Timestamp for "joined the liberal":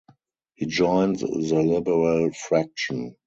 0.65-2.31